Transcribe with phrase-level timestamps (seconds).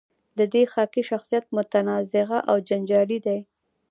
[0.37, 3.39] د دې خاکې شخصیت متنازعه او جنجالي دی.